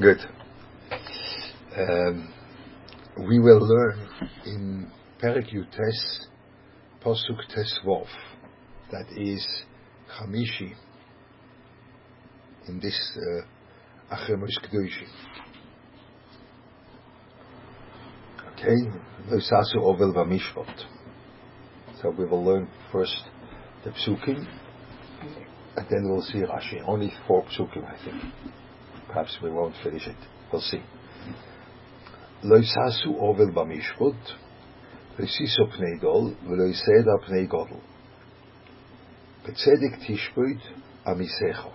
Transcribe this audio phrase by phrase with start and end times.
[0.00, 0.18] Good.
[1.76, 2.32] Um,
[3.28, 4.08] we will learn
[4.46, 4.90] in
[5.22, 6.26] Perek Yutes,
[7.04, 8.06] Posuk Tesvov,
[8.90, 9.46] that is
[10.16, 10.72] Chamishi,
[12.68, 15.08] in this uh, Achemus Kedushi.
[18.52, 18.90] Okay,
[19.28, 20.84] Loisasu Ovel Vamishvot.
[22.00, 23.24] So we will learn first
[23.84, 24.46] the Psukim,
[25.76, 26.86] and then we'll see Rashi.
[26.86, 28.22] Only four Psukim, I think.
[29.08, 30.16] Perhaps we won't finish it.
[30.52, 30.82] We'll see.
[32.44, 34.30] לא יששו אובל במשפוט,
[35.18, 37.76] וסיסו פני דול, ולא יסדה פני גודל.
[39.42, 40.58] בצדק תשפוט
[41.06, 41.66] עמיסך.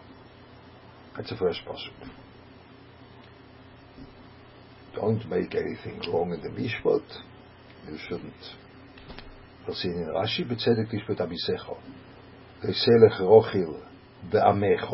[1.16, 2.10] That's the first pasuk.
[4.96, 7.08] Don't make anything wrong in the mishpot.
[7.88, 8.46] You shouldn't.
[9.66, 11.70] We'll see in Rashi, בצדק תשפוט עמיסך.
[12.64, 13.87] וסלח רוחיל
[14.31, 14.93] בעמך,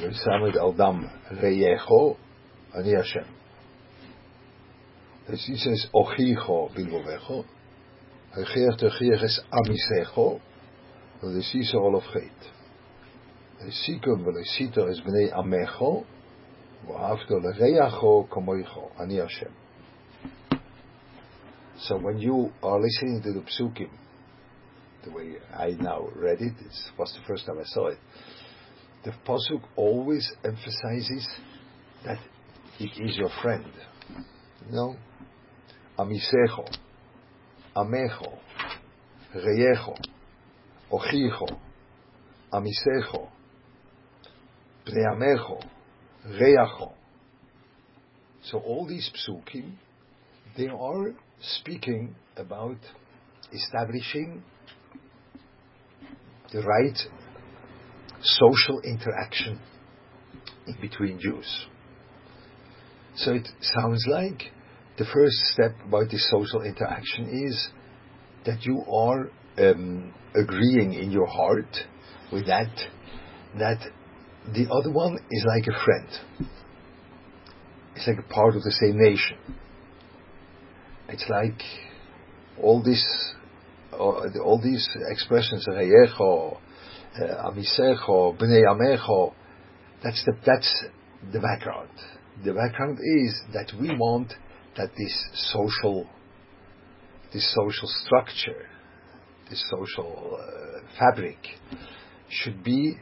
[0.00, 1.88] ושמד על דם רייך,
[2.74, 3.38] אני השם.
[5.28, 7.44] Dus die says ochicho bilbovecho.
[8.32, 10.40] Hegeert hegeert amisecho.
[11.20, 12.52] Dat is hier all of geit.
[13.58, 16.04] De sikum wel is sito is bnei amecho.
[16.86, 18.90] Wahavto lereacho komoicho.
[18.96, 19.52] Ani Hashem.
[21.76, 23.90] So when you are listening to the psukim,
[25.03, 27.97] the way I now read it, it was the first time I saw it.
[29.03, 31.27] The pasuk always emphasizes
[32.05, 32.19] that
[32.79, 33.65] it is your friend.
[34.67, 34.95] You know,
[35.97, 36.69] Amisejo,
[37.75, 38.37] Amejo,
[39.35, 39.97] Reyejo,
[40.91, 41.59] Ojijo,
[42.53, 43.29] Amisejo,
[44.85, 45.63] Preamejo,
[46.27, 46.93] Reajo.
[48.43, 49.73] So all these psukim,
[50.57, 52.77] they are speaking about
[53.51, 54.43] establishing
[56.53, 56.97] the right
[58.21, 59.59] social interaction
[60.67, 61.65] in between Jews.
[63.15, 64.51] So it sounds like
[64.97, 67.69] the first step about this social interaction is
[68.45, 71.75] that you are um, agreeing in your heart
[72.31, 72.71] with that
[73.57, 73.79] that
[74.53, 76.49] the other one is like a friend.
[77.95, 79.37] It's like a part of the same nation.
[81.07, 81.61] It's like
[82.61, 83.03] all this,
[83.99, 89.33] all, these expressions, reyecho, uh, amisecho, bnei amecho.
[90.03, 90.85] That's the that's
[91.31, 91.89] the background.
[92.43, 94.33] The background is that we want
[94.75, 96.07] that this social,
[97.31, 98.67] this social structure,
[99.49, 101.37] this social uh, fabric
[102.29, 102.97] should be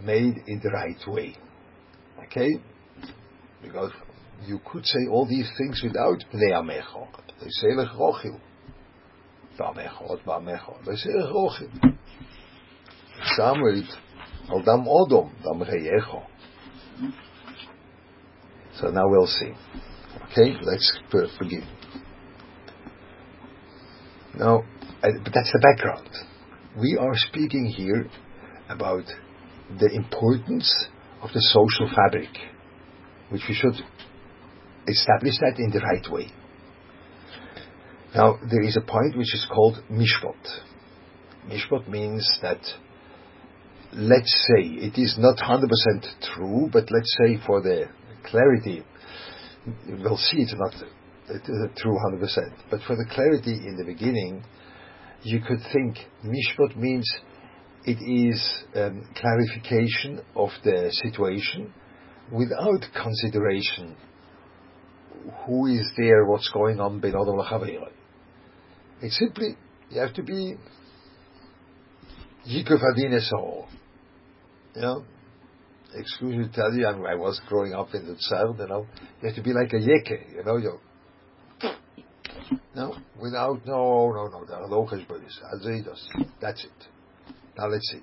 [0.00, 1.36] made in the right way.
[2.26, 2.50] Okay?
[3.62, 3.92] Because
[4.46, 7.08] you could say all these things without Bnei Amecho.
[7.40, 8.40] Leiselig rochil.
[9.58, 10.76] Ba'amecho, ba'amecho.
[10.86, 11.70] Leiselig rochil.
[13.36, 13.84] Samuel,
[14.48, 16.22] al dam odom, dam reyecho.
[18.74, 19.52] So now we'll see.
[20.30, 20.98] Okay, let's
[21.38, 21.66] begin.
[24.34, 24.62] Now,
[25.02, 26.08] but that's the background.
[26.80, 28.08] We are speaking here
[28.70, 29.04] about
[29.78, 30.88] the importance
[31.20, 32.30] of the social fabric,
[33.28, 33.74] which we should
[34.88, 36.32] establish that in the right way.
[38.14, 40.60] Now, there is a point which is called mishpot.
[41.48, 42.60] Mishpot means that,
[43.94, 45.64] let's say, it is not 100%
[46.34, 47.86] true, but let's say for the
[48.24, 48.84] clarity
[49.88, 50.72] we'll see it's not
[51.76, 52.20] true 100%.
[52.70, 54.44] But for the clarity in the beginning,
[55.22, 57.10] you could think mishpat means
[57.84, 61.72] it is um, clarification of the situation
[62.30, 63.96] without consideration
[65.46, 67.84] who is there, what's going on, adam
[69.02, 69.56] It's simply,
[69.90, 70.56] you have to be
[72.48, 73.20] yikuf adin
[74.74, 75.04] You know,
[75.94, 78.86] excuse me to tell you, I, I was growing up in the Tsar, you know,
[79.20, 80.78] you have to be like a yeke, you know, you
[82.74, 85.36] no, without, no, no, no, there are no cheshbonis,
[86.40, 86.88] that's it.
[87.58, 88.00] Now let's see.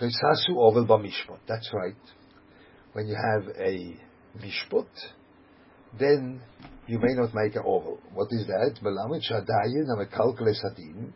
[0.00, 1.38] Sasu ovel mishpot.
[1.46, 1.94] that's right.
[2.92, 3.96] When you have a
[4.38, 4.88] mishpot,
[5.98, 6.42] then
[6.86, 8.00] you may not make an oval.
[8.12, 8.76] What is that?
[10.54, 11.12] Sadin,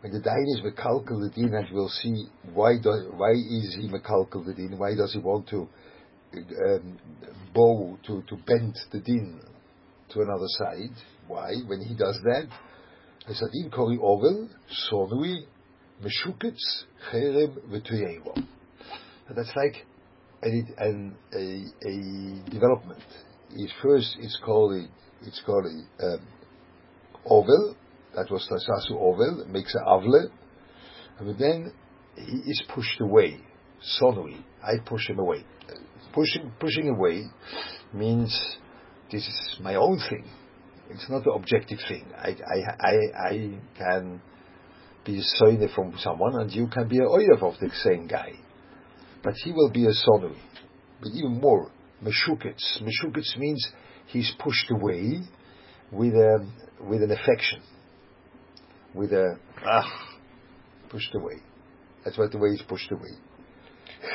[0.00, 3.88] when the Dain is Mekalkal the Din, and we'll see why do, why is he
[3.88, 5.68] Mekalkal the Din, why does he want to
[6.34, 6.98] um,
[7.54, 9.40] bow, to, to bend the Din
[10.10, 10.96] to another side,
[11.28, 12.48] why, when he does that,
[13.28, 14.48] Hasadin Kori Ovel,
[14.90, 15.46] Sonui,
[16.02, 18.44] Meshuketz, Cherem, Vetuyevo.
[19.34, 19.86] That's like
[20.42, 23.02] an, a, a development.
[23.54, 24.88] It first it's called
[25.22, 26.26] it's called a um,
[27.24, 27.76] oval,
[28.14, 30.30] that was Tasasu Ovel, makes an Avle,
[31.18, 31.72] but then
[32.16, 33.40] he is pushed away.
[34.00, 34.42] sonui.
[34.62, 35.44] I push him away.
[36.12, 37.24] Pushing, pushing away
[37.92, 38.56] means
[39.10, 40.24] this is my own thing.
[40.90, 42.06] It's not an objective thing.
[42.16, 44.20] I, I, I, I can
[45.04, 48.32] be a son from someone and you can be a oyev of the same guy.
[49.22, 50.36] But he will be a sonui.
[51.00, 51.70] But even more,
[52.02, 52.82] meshuketz.
[52.82, 53.66] Meshuketz means
[54.06, 55.20] he's pushed away
[55.90, 56.46] with a,
[56.80, 57.62] with an affection.
[58.94, 60.18] With a, ah,
[60.90, 61.36] pushed away.
[62.04, 63.10] That's what the way he's pushed away.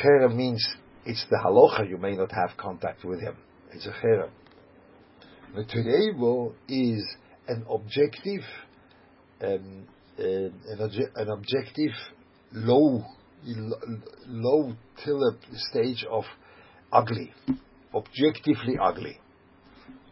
[0.04, 0.66] Cherem means
[1.06, 3.36] it's the halacha, you may not have contact with him.
[3.72, 4.30] It's a cherem.
[5.56, 5.64] The
[6.68, 7.16] is
[7.48, 8.42] an objective,
[9.42, 9.88] um,
[10.20, 11.92] uh, an, obje- an, objective
[12.52, 13.04] low,
[14.28, 14.74] low
[15.04, 16.26] till stage of
[16.92, 17.34] ugly,
[17.98, 19.18] objectively ugly.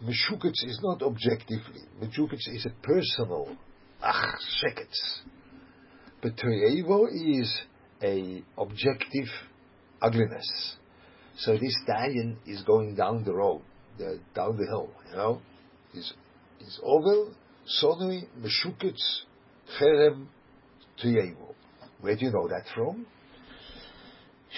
[0.04, 1.82] Meshuketz is not objectively.
[2.02, 3.56] Meshuketz is a personal,
[4.04, 5.22] ach, sheketz.
[6.22, 7.62] But Toyevo is
[8.04, 9.28] a objective
[10.02, 10.76] ugliness.
[11.38, 13.62] So this stallion is going down the road,
[13.98, 15.42] the, down the hill, you know.
[15.94, 16.14] Is
[16.62, 17.34] is ovel,
[17.82, 19.24] sonui, meshuketz,
[19.80, 20.28] cherem,
[21.02, 21.54] Toyevo.
[22.02, 23.06] Where do you know that from?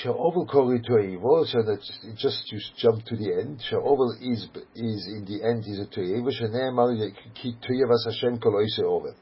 [0.04, 1.82] Sha'ovel kori to'evo, so that
[2.16, 3.60] just you jump to the end.
[3.68, 6.30] Sha'ovel is is in the end is a to'evo.
[6.30, 6.94] Shene'emar
[7.34, 9.16] ki to'evas Hashem koloise over.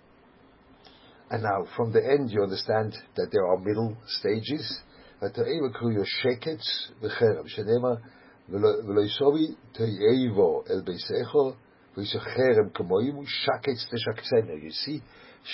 [1.29, 4.81] And now, from the end, you understand that there are middle stages.
[5.21, 7.47] Ha'to'evo kori shekets v'cherem.
[7.47, 8.01] Shene'emar
[8.51, 11.55] v'loisovi to'evo el beisecho
[11.95, 14.61] v'yisocherem k'moyim shekets teshaksenu.
[14.61, 15.01] You see,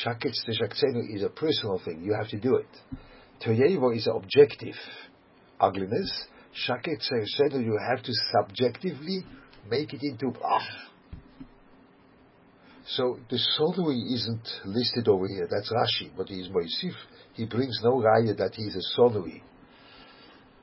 [0.04, 2.02] shekets teshaksenu is a personal thing.
[2.02, 2.98] You have to do it.
[3.44, 4.76] Toyevo is an objective
[5.62, 6.26] ugliness.
[6.54, 9.24] Shakets teshaktsenu, you have to subjectively
[9.70, 10.92] make it into, ah,
[12.86, 15.48] so the Sonui isn't listed over here.
[15.50, 16.94] That's Rashi, but he is Moisif.
[17.34, 19.42] He brings no raya that he is a Sonui.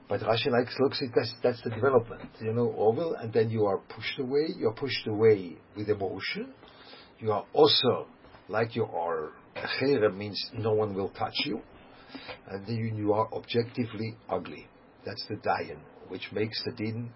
[0.09, 3.67] But Rashi likes looks at that's, that's the development, you know, Oval, and then you
[3.67, 4.49] are pushed away.
[4.56, 6.53] You are pushed away with emotion.
[7.19, 8.09] You are also
[8.49, 9.33] like you are.
[9.81, 11.61] Chere means no one will touch you,
[12.49, 14.69] and then you are objectively ugly.
[15.08, 15.78] That's the dayan,
[16.08, 17.10] which makes the din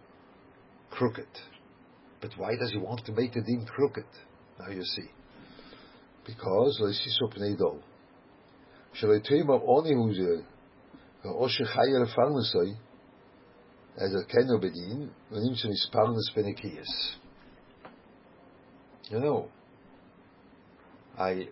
[0.90, 1.28] crooked.
[2.22, 4.06] But why does he want to make the din crooked?
[4.58, 5.10] Now you see.
[6.24, 6.80] Because,
[13.98, 17.16] as a Keno Bedin, Venim Sem Isparnes Benekias.
[19.10, 19.48] You know,
[21.18, 21.48] I,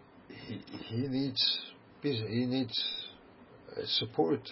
[0.47, 1.59] he, he needs,
[2.03, 2.83] he needs
[3.77, 4.49] uh, support.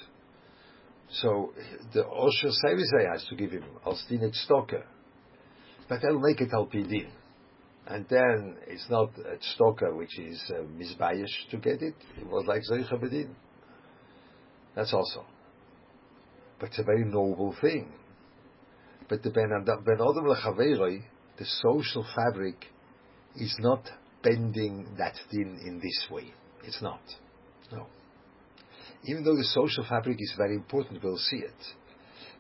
[1.11, 1.53] So
[1.95, 4.83] the Osher Sevisei has to give him, als die net stokken.
[5.89, 7.09] But that'll make it Alpidin.
[7.87, 11.95] And then it's not a stoker which is uh, misbayish to get it.
[12.21, 13.31] It was like Zeicha Bedin.
[14.77, 15.25] That's also.
[16.61, 17.91] But it's a very noble thing.
[19.09, 21.03] But the Ben Adam Lechaveroi,
[21.39, 22.67] the social fabric,
[23.37, 23.89] is not
[24.23, 26.35] bending that din in this way.
[26.65, 27.01] It's not.
[27.73, 27.87] No.
[29.05, 31.75] Even though the social fabric is very important, we'll see it.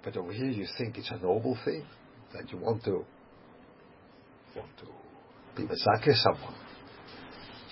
[0.03, 1.85] But over here you think it's a noble thing
[2.35, 3.05] that you want to
[4.57, 4.87] want to
[5.57, 6.55] be Masake someone.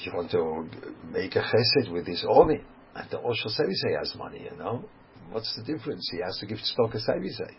[0.05, 0.69] You want to
[1.11, 2.61] make a chesed with his Oni.
[2.95, 4.85] And the Osho Sevisei has money, you know.
[5.31, 6.09] What's the difference?
[6.13, 7.55] He has to give stock a Sevisei.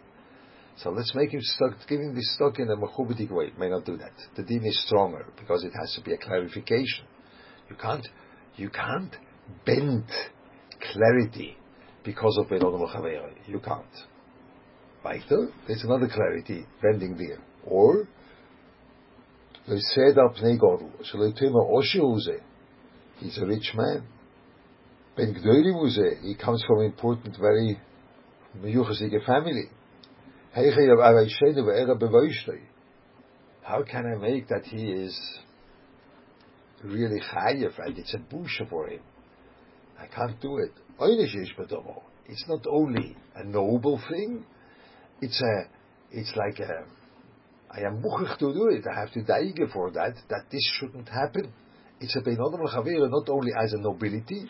[0.77, 3.51] So let's make him stock, him this stock in a machubidik way.
[3.57, 4.13] May not do that.
[4.35, 7.05] The din is stronger because it has to be a clarification.
[7.69, 8.07] You can't,
[8.55, 9.15] you can't
[9.65, 10.05] bend
[10.93, 11.57] clarity
[12.03, 12.81] because of Benodom
[13.47, 13.85] You can't.
[15.03, 17.39] Weiter, there's another clarity bending there.
[17.65, 18.07] Or
[19.67, 20.13] so they
[20.63, 20.81] told
[21.39, 22.41] him, "Oshuze,
[23.19, 24.03] He's a rich man.
[25.15, 27.79] Ben Gdoilim he comes from an important, very
[28.57, 29.69] meyuchasige family.
[33.63, 35.39] How can I make that he is
[36.83, 39.01] really chayev and it's a busha for him?
[39.99, 40.71] I can't do it.
[42.29, 44.45] It's not only a noble thing,
[45.21, 45.69] it's a,
[46.11, 46.85] it's like a,
[47.71, 48.85] I am muchich to do it.
[48.91, 51.51] I have to die for that, that this shouldn't happen.
[51.99, 54.49] It's a Benodam L'Chavera not only as a nobility,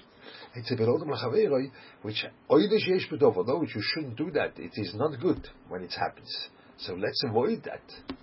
[0.55, 4.57] it's a Benodam L'Chavera which, oidish yesh no, which you shouldn't do that.
[4.57, 6.49] It is not good when it happens.
[6.77, 8.17] So let's avoid that.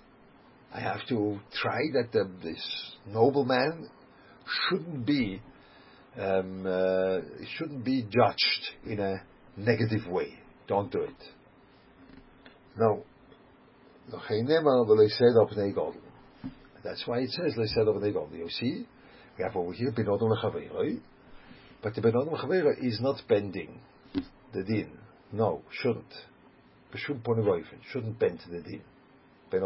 [0.73, 3.89] I have to try that um, this nobleman
[4.69, 5.41] shouldn't be
[6.17, 7.19] um, uh,
[7.57, 9.21] shouldn't be judged in a
[9.57, 10.33] negative way.
[10.67, 11.23] Don't do it.
[12.77, 13.03] No,
[16.83, 17.53] that's why it says.
[17.57, 18.87] You see,
[19.37, 20.99] we have over here Benodom Lechaveiroi,
[21.81, 23.79] but the Benodom Lechaveiroi is not bending
[24.53, 24.91] the din.
[25.31, 26.13] No, shouldn't.
[27.91, 28.81] Shouldn't bend the din.
[29.51, 29.61] Ben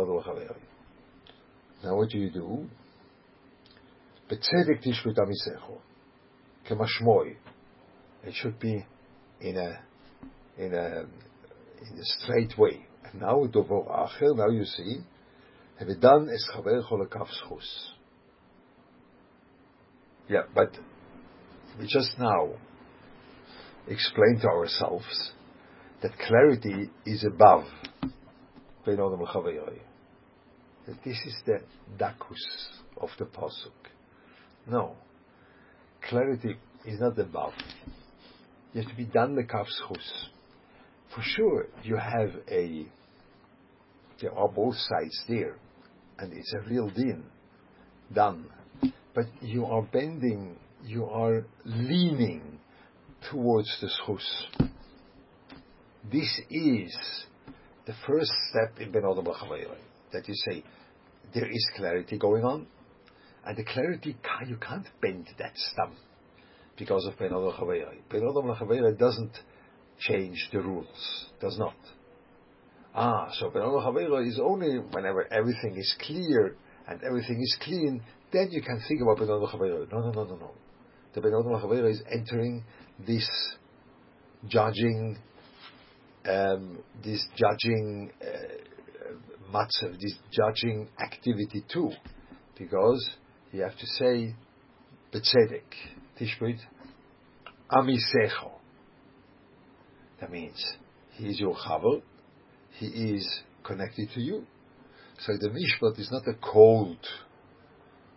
[1.83, 2.67] Now what do you do?
[6.69, 7.35] Kemashmoi.
[8.23, 8.85] It should be
[9.41, 9.79] in a
[10.57, 11.05] in a
[11.81, 12.85] in a straight way.
[13.05, 14.97] And now dovo acher, now you see,
[15.79, 17.93] have done es chaver cholakav schus.
[20.27, 20.71] Yeah, but
[21.79, 22.49] we just now
[23.87, 25.31] explained to ourselves
[26.01, 27.65] that clarity is above
[30.85, 31.61] that this is the
[31.97, 32.43] dakus
[32.97, 33.89] of the pasuk.
[34.67, 34.95] No,
[36.07, 37.53] clarity is not above.
[38.73, 40.27] You have to be done the kafschus.
[41.13, 42.85] For sure, you have a.
[44.21, 45.55] There are both sides there,
[46.19, 47.23] and it's a real din,
[48.13, 48.45] done.
[49.15, 52.59] But you are bending, you are leaning
[53.31, 54.69] towards the schus.
[56.11, 57.25] This is
[57.85, 59.25] the first step in Ben Adam
[60.13, 60.63] that you say
[61.33, 62.67] there is clarity going on,
[63.45, 64.15] and the clarity
[64.47, 65.95] you can't bend that stump
[66.77, 67.53] because of Ben Adam
[68.09, 69.37] Ben Adam doesn't
[69.99, 71.75] change the rules, does not.
[72.95, 76.55] Ah, so Ben Adam is only whenever everything is clear
[76.87, 80.35] and everything is clean, then you can think about Ben Adam No, no, no, no,
[80.35, 80.51] no.
[81.13, 82.63] The Ben Adam is entering
[83.05, 83.29] this
[84.47, 85.17] judging
[86.27, 91.91] um, this judging uh, matzav, this judging activity too,
[92.57, 93.17] because
[93.51, 94.35] you have to say
[95.13, 95.63] betzedek,
[96.19, 96.59] tishbit,
[97.71, 98.51] amisecho.
[100.21, 100.63] That means
[101.13, 102.01] he is your chaver,
[102.77, 104.45] he is connected to you.
[105.19, 107.05] So the mishpat is not a cold,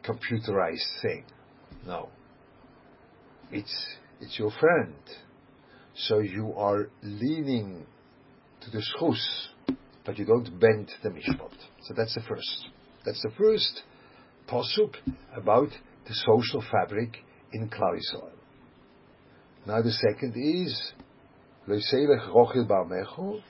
[0.04, 1.24] computerized thing.
[1.86, 2.10] No.
[3.50, 3.74] It's,
[4.20, 4.94] it's your friend.
[5.94, 7.86] So you are leaning
[8.62, 9.20] to the schus,
[10.04, 11.54] but you don't bend the mishpat.
[11.82, 12.68] So that's the first.
[13.04, 13.82] That's the first
[14.48, 14.96] posuk
[15.36, 15.70] about
[16.06, 17.18] the social fabric
[17.52, 18.32] in Klal Yisrael.
[19.66, 20.92] Now the second is
[21.68, 23.40] Loiselech rochil ba'amecho,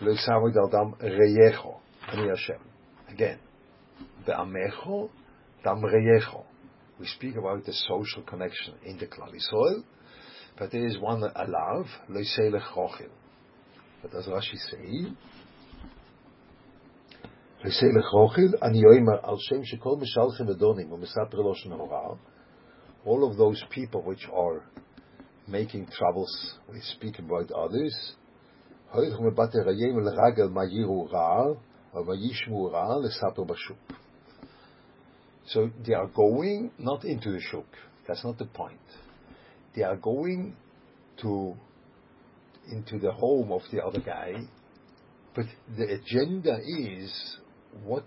[0.00, 1.80] loisamud dam reyecho,
[2.12, 2.60] ani Hashem.
[3.08, 3.38] Again,
[4.24, 5.10] be'amecho
[5.64, 6.44] dam reyecho.
[7.00, 9.82] We speak about the social connection in the Klal Yisrael,
[10.56, 13.10] but there is one alav, loiselech rochil.
[14.02, 15.12] What does Rashi say?
[23.04, 24.62] All of those people which are
[25.48, 28.14] making troubles, we speak about others,
[35.46, 37.66] So they are going not into the shuk.
[38.06, 38.78] That's not the point.
[39.74, 40.54] They are going
[41.22, 41.56] to
[42.70, 44.34] into the home of the other guy,
[45.34, 45.46] but
[45.76, 47.38] the agenda is
[47.84, 48.04] what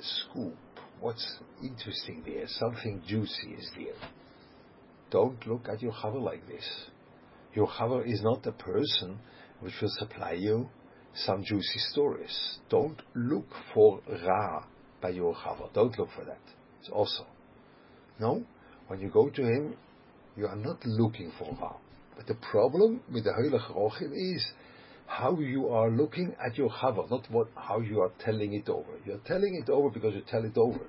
[0.00, 0.56] scoop,
[1.00, 3.94] what's interesting there, something juicy is there.
[5.10, 6.64] Don't look at your chaver like this.
[7.54, 9.18] Your chaver is not a person
[9.60, 10.68] which will supply you
[11.14, 12.58] some juicy stories.
[12.68, 14.64] Don't look for ra
[15.00, 15.72] by your chaver.
[15.72, 16.40] Don't look for that.
[16.80, 17.26] It's also.
[18.20, 18.44] No,
[18.88, 19.76] when you go to him,
[20.36, 21.76] you are not looking for ra.
[22.16, 24.44] But the problem with the Heilige Rochim is
[25.08, 28.90] how you are looking at your Chava, not what, how you are telling it over.
[29.04, 30.86] You're telling it over because you tell it over.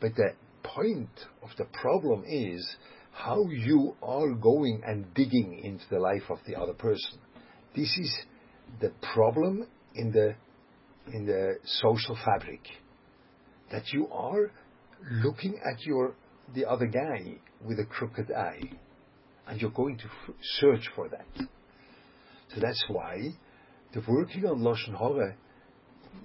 [0.00, 1.08] But the point
[1.42, 2.76] of the problem is
[3.12, 7.18] how you are going and digging into the life of the other person.
[7.74, 8.14] This is
[8.80, 10.34] the problem in the
[11.12, 12.60] in the social fabric
[13.72, 14.52] that you are
[15.10, 16.14] looking at your
[16.54, 18.70] the other guy with a crooked eye
[19.46, 21.46] and you're going to f- search for that.
[22.54, 23.18] So that's why
[23.92, 25.36] the working on Lashon Hara,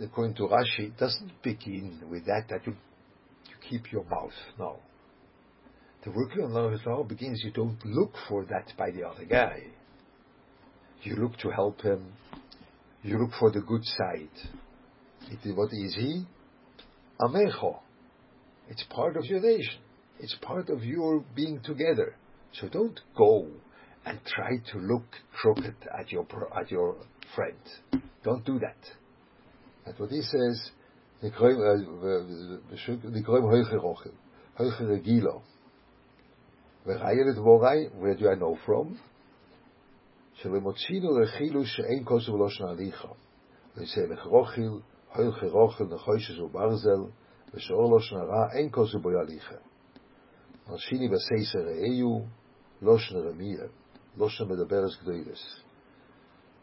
[0.02, 2.76] according to Rashi, doesn't begin with that, that you,
[3.50, 4.34] you keep your mouth.
[4.60, 4.78] No.
[6.04, 9.64] The working on Lashon Hara begins, you don't look for that by the other guy.
[11.04, 12.14] You look to help him.
[13.04, 14.30] You look for the good side.
[15.30, 16.26] It, what is he?
[17.22, 17.80] Amecho.
[18.68, 19.80] It's part of your nation.
[20.20, 22.16] It's part of your being together.
[22.54, 23.48] So don't go
[24.06, 26.26] and try to look crooked at your
[26.58, 26.96] at your
[27.36, 28.04] friend.
[28.24, 28.82] Don't do that.
[29.86, 30.72] That's what he says.
[33.04, 34.10] לקרואים הויכר אוכל,
[34.58, 35.42] הויכר רגילו.
[36.86, 38.96] וראיה לדבורי, where do I know from?
[40.34, 43.08] שלמוצינו רכילו שאין כוסו ולא שנעליך.
[43.78, 44.72] לסלך רוחיל,
[45.16, 47.12] הויכר רוחיל נחוישס וברזל,
[47.54, 49.56] ושאור לא שנרע אין כוסו בו יליכה.
[50.68, 52.20] מלשיני בסייסר ראיו,
[52.82, 53.70] Loshen Ramiyah,
[54.18, 54.96] Loshen Medaberes.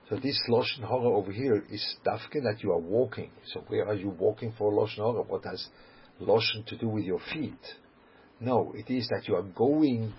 [0.09, 3.30] So this Lashon Hara over here is Dafkin that you are walking.
[3.52, 5.23] So where are you walking for Lashon Hara?
[5.23, 5.66] What has
[6.21, 7.61] Lashon to do with your feet?
[8.40, 10.12] No, it is that you are going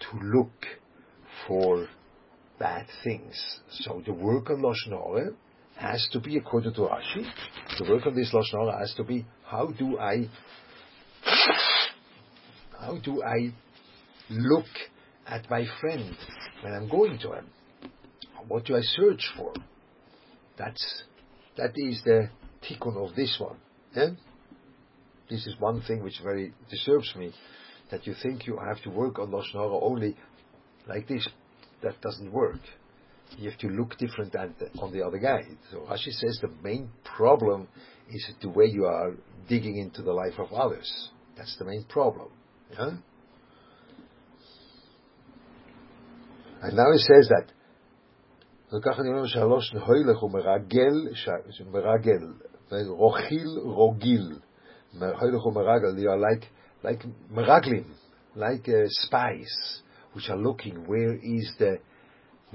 [0.00, 0.66] to look
[1.46, 1.88] for
[2.58, 3.34] bad things.
[3.70, 5.30] So the work of Lashon Hara
[5.76, 7.24] has to be, according to Rashi,
[7.78, 10.28] the work of this Lashon Hara has to be, how do I,
[12.78, 13.54] how do I
[14.30, 14.66] look
[15.26, 16.16] at my friend
[16.62, 17.46] when I'm going to him?
[18.48, 19.52] What do I search for?
[20.58, 21.04] That's
[21.56, 22.30] that is the
[22.62, 23.56] tikkun of this one.
[23.94, 24.10] Yeah?
[25.28, 27.32] This is one thing which very disturbs me,
[27.90, 30.16] that you think you have to work on Lashon Hara only
[30.86, 31.28] like this.
[31.82, 32.60] That doesn't work.
[33.38, 35.42] You have to look different than the, on the other guy.
[35.70, 37.68] So Rashi says the main problem
[38.10, 39.14] is the way you are
[39.48, 41.10] digging into the life of others.
[41.36, 42.28] That's the main problem.
[42.72, 42.92] Yeah?
[46.61, 47.53] And now he says that
[48.73, 51.07] וכך אני אומר שהלושן הוילך הוא מרגל,
[51.71, 52.33] מרגל,
[52.87, 54.39] רוחיל רוגיל,
[54.93, 56.45] הוילך הוא מרגל, they are like,
[56.83, 57.85] like meraglim,
[58.35, 59.81] like uh, spies,
[60.13, 61.77] which are looking where is the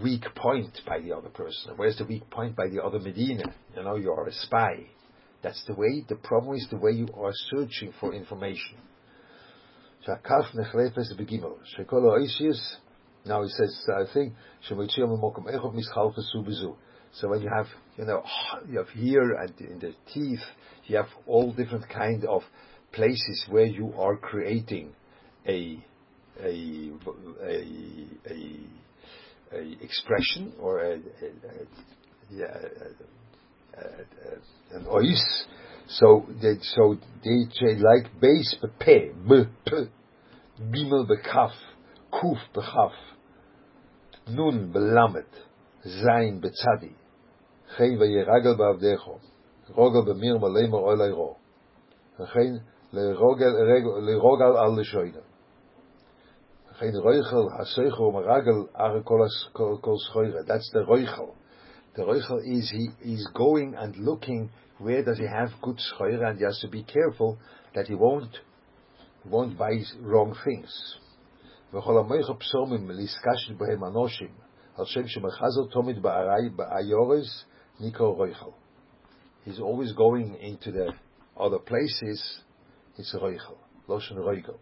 [0.02, 3.45] weak point by the other person, where's the weak point by the other Medina,
[3.76, 4.87] you know, you are a spy.
[5.42, 8.78] That's the way, the problem is the way you are searching for information.
[10.00, 12.76] שהכף נחלפת בגימל, שכל האישיס
[13.27, 14.34] now he says, uh, I think,
[14.67, 14.88] so when
[17.41, 17.67] you have,
[17.98, 18.24] you know,
[18.69, 20.43] you have here and in the teeth,
[20.86, 22.43] you have all different kind of
[22.91, 24.93] places where you are creating
[25.48, 25.84] a,
[26.41, 26.91] a,
[27.43, 27.65] a,
[28.29, 28.60] a,
[29.53, 31.00] a expression or a
[32.29, 32.57] yeah,
[34.74, 35.46] an ois.
[35.89, 39.72] So they, so they say like base pe, b, p,
[40.60, 41.51] gimel bekaf,
[42.12, 42.91] kuf bekaf,
[44.28, 45.28] נון בלמד,
[45.83, 46.92] זין בצדי,
[47.76, 49.19] חן וירגל בעבדךו,
[49.69, 51.37] רוגל במיר מלמר אוי לירו,
[52.21, 52.52] וכן
[52.92, 55.18] לרוגל על לשוינה.
[56.70, 59.01] וכן רויכל הסויכו ומרגל אחרי
[59.81, 61.31] כל סחוירה, that's the רויכל.
[61.94, 66.38] The רויכל is he is going and looking where does he have good schoira and
[66.38, 67.38] he has to be careful
[67.75, 68.38] that he won't
[69.25, 70.72] won't buy wrong things.
[71.75, 74.35] וכל המויך פסומים ליסקשת בהם אנושים,
[74.79, 76.03] על שם שמחזר תומד
[76.57, 77.44] באיורס,
[77.81, 78.51] ניקרו רויכל.
[79.46, 80.92] He's always going into the
[81.37, 82.42] other places,
[82.98, 83.55] it's רויכל,
[83.88, 84.55] לושן רויגל.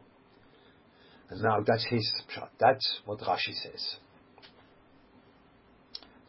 [1.30, 2.50] And now that's his shot.
[2.58, 3.96] That's what Rashi says.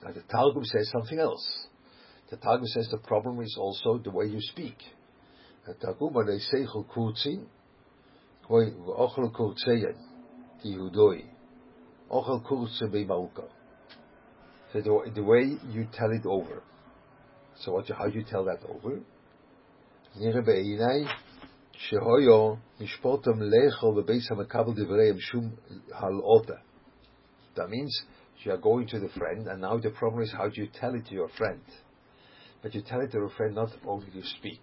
[0.03, 1.47] Now the Targum says something else.
[2.29, 4.77] The Targum says the problem is also the way you speak.
[5.65, 7.45] The Targum, they say, kurtzin,
[8.49, 9.97] ochel kurtzeyen.
[10.64, 11.24] Yehudoi.
[12.10, 12.68] Ochel kol.
[14.72, 16.62] So the, the way you tell it over.
[17.58, 19.00] So what, how do you tell that over?
[20.18, 21.08] Nire
[21.90, 24.74] shehoyo hamakabel.
[27.56, 28.02] That means
[28.44, 30.94] you are going to the friend, and now the problem is how do you tell
[30.94, 31.60] it to your friend?
[32.62, 34.60] But you tell it to your friend not only to speak.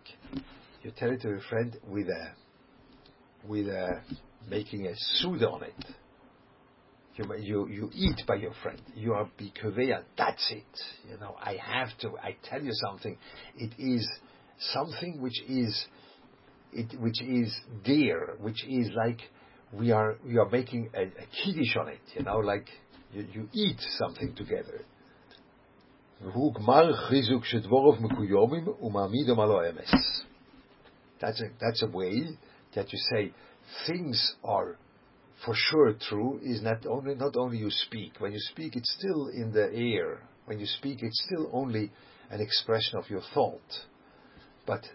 [0.83, 2.33] You tell it to your friend with a,
[3.47, 4.01] with a,
[4.49, 5.85] making a suda on it.
[7.15, 8.81] You, you, you eat by your friend.
[8.95, 10.03] You are bikuveya.
[10.17, 10.63] That's it.
[11.09, 12.17] You know, I have to.
[12.17, 13.17] I tell you something.
[13.55, 14.09] It is
[14.73, 15.85] something which is,
[16.71, 19.19] it, which is dear, which is like
[19.71, 22.01] we are, we are making a, a kiddush on it.
[22.15, 22.67] You know, like
[23.11, 24.81] you, you eat something together.
[31.19, 32.37] That's a, that's a way
[32.75, 33.33] that you say
[33.87, 34.77] things are
[35.45, 38.13] for sure true is not only not only you speak.
[38.19, 40.21] When you speak, it's still in the air.
[40.45, 41.91] When you speak, it's still only
[42.29, 43.61] an expression of your thought.
[44.65, 44.85] But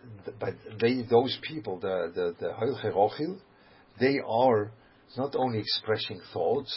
[0.40, 3.38] but they those people, the the the
[4.00, 4.70] they are
[5.16, 6.76] not only expressing thoughts,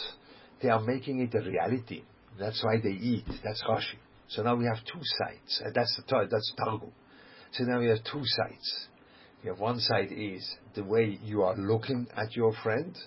[0.62, 2.02] they are making it a reality.
[2.38, 3.24] That's why they eat.
[3.44, 3.98] That's Rashi.
[4.28, 5.62] So now we have two sides.
[5.64, 6.92] And that's the that's Targum.
[7.52, 8.88] So now we have two sides.
[9.43, 12.97] You have one side is the way you are looking at your friend,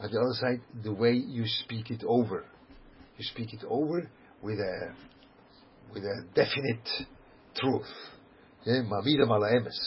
[0.00, 2.44] on the other side, the way you speak it over.
[3.16, 4.10] You speak it over
[4.42, 4.94] with a
[5.92, 6.88] with a definite
[7.54, 7.86] truth.
[8.66, 9.78] Mamida malaemes.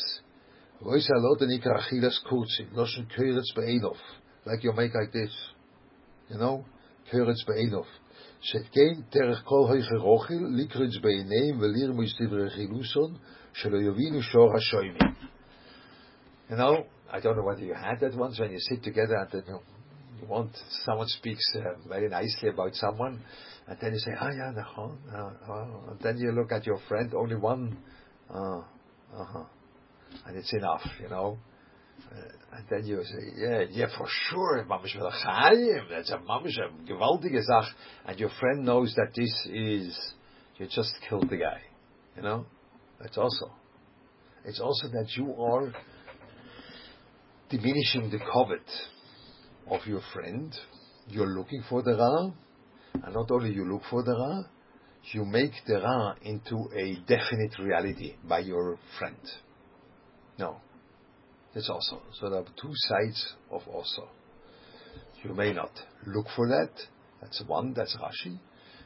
[4.46, 5.36] Like you make like this.
[6.30, 6.66] You know?
[7.12, 7.86] Keretz be'enof.
[8.42, 13.14] שכן דרך כל היכרוחיל לקרץ בעיניהם ולרמו דברי חילוסון
[13.54, 15.14] שלא יבינו שור השוימים.
[16.51, 19.31] you know, I don't know whether you had that once when you sit together and
[19.33, 19.45] then
[20.21, 20.51] You want
[20.85, 23.21] someone speaks uh, very nicely about someone,
[23.67, 27.13] and then you say, "Ah, yeah, no, uh, and then you look at your friend,
[27.15, 27.77] only one,
[28.31, 28.59] uh,
[29.17, 29.45] uh-huh,
[30.27, 31.39] and it's enough, you know.
[32.11, 34.95] Uh, and then you say, yeah, yeah, for sure, mamish.
[35.91, 37.67] That's a mamish a gewaltige Sach,
[38.07, 39.99] and your friend knows that this is
[40.59, 41.61] you just killed the guy,
[42.17, 42.47] you know.
[43.01, 43.51] That's also.
[44.45, 45.73] It's also that you are
[47.57, 48.69] diminishing the covet
[49.71, 50.55] of your friend.
[51.09, 52.31] You're looking for the Ra,
[53.03, 54.43] and not only you look for the Ra,
[55.13, 59.17] you make the Ra into a definite reality by your friend.
[60.39, 60.57] No.
[61.55, 62.03] That's also.
[62.19, 64.09] So there are two sides of also.
[65.23, 65.71] You may not
[66.07, 66.71] look for that.
[67.21, 68.39] That's one, that's Rashi.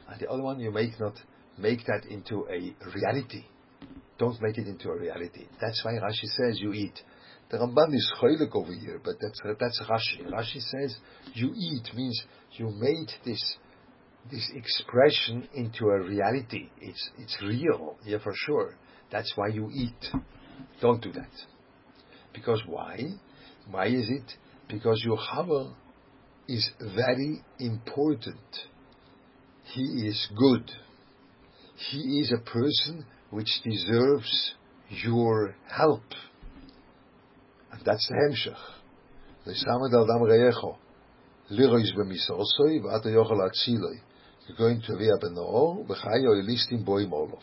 [0.09, 1.15] And the other one, you make not
[1.57, 3.45] make that into a reality.
[4.19, 5.47] Don't make it into a reality.
[5.61, 7.01] That's why Rashi says you eat.
[7.51, 10.31] The Ramban is choilik over here, but that's that's Rashi.
[10.31, 10.97] Rashi says
[11.33, 13.57] you eat means you made this
[14.31, 16.69] this expression into a reality.
[16.81, 18.75] It's it's real, yeah, for sure.
[19.11, 20.21] That's why you eat.
[20.83, 21.31] Don't do that.
[22.35, 22.99] Because why?
[23.71, 24.31] Why is it?
[24.69, 25.73] Because your Chaver
[26.47, 28.37] is very important.
[29.65, 30.71] He is good.
[31.91, 34.55] He is a person which deserves
[34.91, 36.03] your help.
[37.85, 38.57] That's the Hemshech.
[39.47, 40.77] Lesamed al dam reyecho.
[41.51, 44.01] Lirois b'misosoi v'ata yochel atziloi.
[44.47, 47.43] You're going to Via Benor, v'chayo elistim boim olof.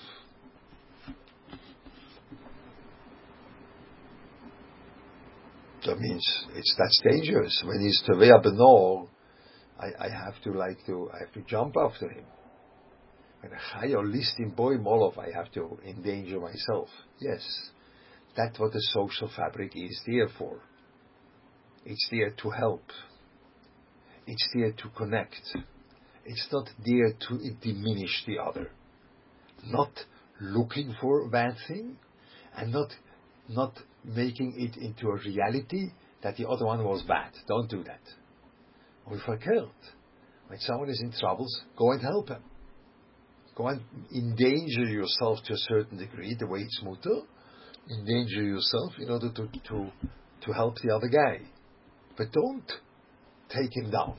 [5.85, 7.63] That means it's that's dangerous.
[7.63, 9.07] When he's Tevea Benor,
[9.79, 12.25] I, I have to like to I have to jump after him.
[13.41, 16.89] When a chayo listim boy molov, I have to endanger myself.
[17.19, 17.43] Yes,
[18.35, 20.59] that's what the social fabric is there for.
[21.85, 22.83] It's there to help.
[24.27, 25.41] It's there to connect.
[26.25, 28.71] It's not there to diminish the other.
[29.67, 29.91] Not
[30.41, 31.97] looking for bad thing,
[32.57, 32.89] and not
[33.47, 35.91] not making it into a reality
[36.23, 37.31] that the other one was bad.
[37.47, 38.01] Don't do that.
[39.05, 39.69] Or verkehrt.
[40.47, 42.43] When someone is in troubles, go and help him.
[43.55, 43.81] Go and
[44.13, 47.21] endanger yourself to a certain degree, the way it's mutter
[47.89, 49.91] endanger yourself in order to, to,
[50.41, 51.41] to help the other guy.
[52.17, 52.71] But don't
[53.49, 54.17] take him down.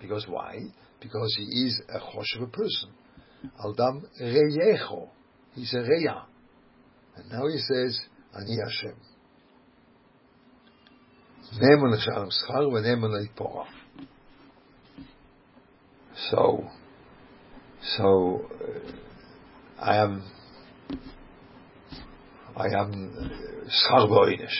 [0.00, 0.58] Because why?
[1.00, 2.90] Because he is a choshev person.
[3.64, 5.08] Aldam reyecho.
[5.54, 6.22] He's a reya.
[7.16, 7.98] And now he says,
[8.34, 8.96] Ani Hashem.
[16.30, 16.68] So,
[17.96, 20.24] so, uh, I am
[22.56, 23.30] I am
[23.68, 24.56] schar ba'inish.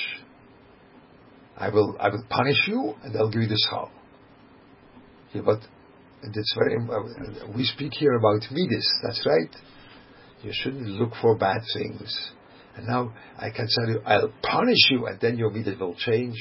[1.57, 3.89] I will, I will punish you, and I'll give you the schar.
[5.33, 5.61] Yeah, but
[6.23, 6.77] it's very.
[6.77, 8.93] Uh, we speak here about midas.
[9.03, 9.57] That's right.
[10.43, 12.33] You shouldn't look for bad things.
[12.77, 16.37] And now I can tell you, I'll punish you, and then your midas will change.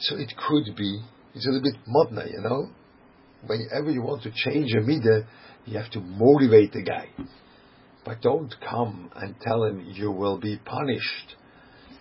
[0.00, 1.00] So it could be,
[1.34, 2.68] it's a little bit modna, you know.
[3.46, 5.26] Whenever you want to change a midah,
[5.64, 7.08] you have to motivate the guy.
[8.04, 11.36] But don't come and tell him you will be punished.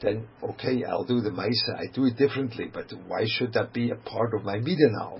[0.02, 3.89] Then, okay, I'll do the Maisa, I do it differently, but why should that be
[3.92, 5.20] a part of my midah now?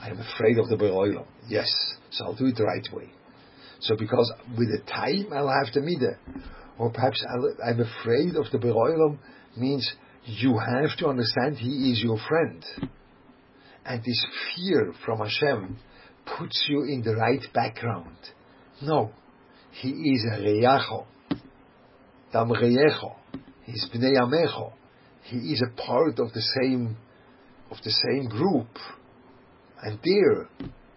[0.00, 1.26] I am afraid of the Beroilam.
[1.48, 1.68] Yes,
[2.10, 3.10] so I'll do it the right way.
[3.80, 6.42] So because with the time I'll have the midah,
[6.78, 7.24] or perhaps
[7.64, 9.18] i am afraid of the Beroilam
[9.56, 9.90] means
[10.24, 12.64] you have to understand He is your friend.
[13.84, 15.78] And this fear from Hashem
[16.38, 18.16] puts you in the right background.
[18.82, 19.10] No,
[19.80, 21.06] He is a Reyacho.
[22.32, 23.14] Dam Reyecho.
[23.64, 24.72] He's Bnei Amecho.
[25.22, 26.96] He is a part of the same,
[27.70, 28.66] of the same group.
[29.82, 30.48] And there,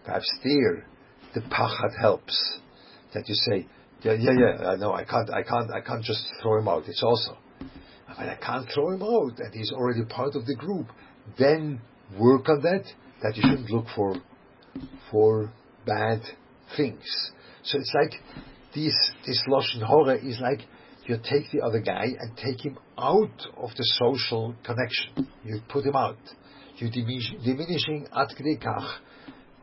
[0.04, 0.86] perhaps there,
[1.34, 2.58] the pachad helps.
[3.14, 3.68] That you say,
[4.02, 6.84] yeah, yeah, yeah, I know, I can't, I can't, I can't just throw him out.
[6.88, 7.36] It's also,
[8.08, 10.88] but I can't throw him out, and he's already part of the group.
[11.38, 11.80] Then
[12.18, 12.84] work on that,
[13.22, 14.16] that you shouldn't look for,
[15.10, 15.52] for
[15.86, 16.22] bad
[16.76, 17.04] things.
[17.62, 18.20] So it's like
[18.74, 18.94] this,
[19.26, 20.60] this Lashon Hora is like
[21.06, 25.28] you take the other guy and take him out of the social connection.
[25.44, 26.18] You put him out.
[26.76, 28.28] You diminish, diminishing at
[28.60, 28.98] kach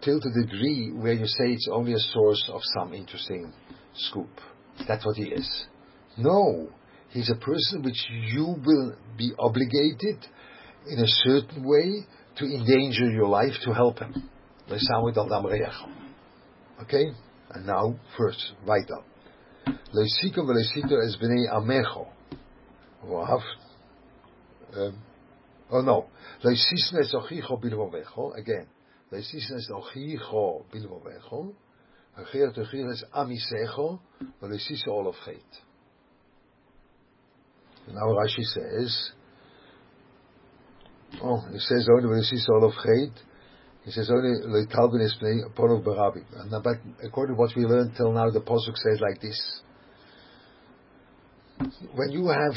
[0.01, 3.53] till the degree where you say it's only a source of some interesting
[3.93, 4.29] scoop.
[4.87, 5.65] That's what he is.
[6.17, 6.69] No,
[7.09, 10.27] He's a person which you will be obligated
[10.87, 12.05] in a certain way
[12.37, 14.29] to endanger your life to help him.
[16.83, 17.05] Okay?
[17.51, 19.03] And now, first, weiter.
[19.93, 22.07] Leisikum v'leisito es b'nei amecho.
[23.03, 23.41] Wav.
[24.75, 25.01] Um,
[25.71, 26.09] Oh no.
[26.43, 28.35] Leisisnes ochicho bilvovecho.
[28.35, 28.67] Again.
[29.11, 31.53] Leisisnes ochicho bilvovecho.
[32.17, 33.99] Hagir techiles amisecho.
[34.41, 35.61] Leisise all of chet.
[37.87, 39.11] Now Rashi says,
[41.23, 43.23] oh, he says only Leisise all of chet.
[43.89, 46.23] He says only le Talbin is upon Barabi.
[46.35, 49.61] And but according to what we learned till now, the pasuk says like this.
[51.95, 52.53] When you have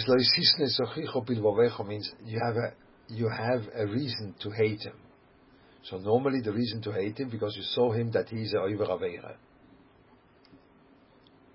[1.86, 2.74] means you have a
[3.08, 4.92] you have a reason to hate him.
[5.84, 8.84] So normally the reason to hate him because you saw him that he's a over
[8.84, 9.36] avera.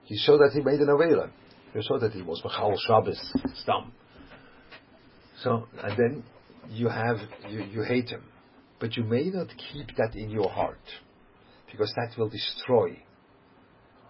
[0.07, 1.29] You saw that he made an avera.
[1.75, 3.91] You saw that he was machal Shabbos stam.
[5.43, 6.23] So and then
[6.67, 8.23] you have you, you hate him,
[8.79, 10.81] but you may not keep that in your heart
[11.71, 12.97] because that will destroy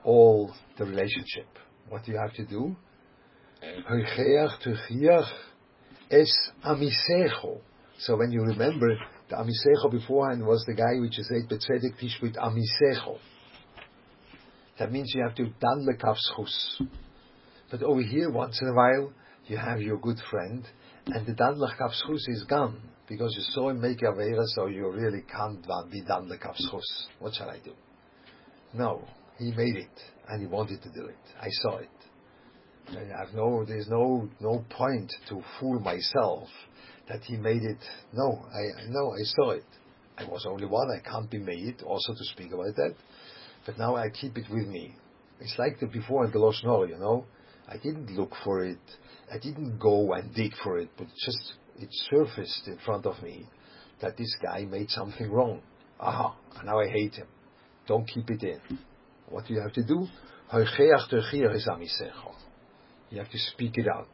[0.03, 1.47] all the relationship.
[1.89, 2.75] What do you have to do?
[7.99, 8.89] So when you remember,
[9.29, 13.17] the amisecho beforehand was the guy which is said betzedek tishbit amisecho.
[14.79, 16.81] That means you have to dan lekavschus.
[17.71, 19.11] But over here, once in a while,
[19.47, 20.65] you have your good friend,
[21.07, 25.23] and the dan lekavschus is gone because you saw him make avera, so you really
[25.31, 27.07] can't be dan lekavschus.
[27.19, 27.73] What shall I do?
[28.73, 31.15] No, he made it, and he wanted to do it.
[31.39, 31.89] I saw it.
[32.89, 36.47] And I have no, there's no, no point to fool myself
[37.09, 37.79] that he made it.
[38.13, 39.65] No, I, no, I saw it.
[40.17, 40.89] I was only one.
[40.91, 42.95] I can't be made also to speak about that.
[43.65, 44.95] But now I keep it with me.
[45.39, 47.25] It's like the before and the Lashon you know.
[47.67, 48.79] I didn't look for it.
[49.31, 53.47] I didn't go and dig for it, but just it surfaced in front of me
[54.01, 55.61] that this guy made something wrong.
[55.99, 57.27] Aha, now I hate him.
[57.87, 58.59] Don't keep it in.
[59.29, 60.07] What do you have to do?
[63.09, 64.07] You have to speak it out.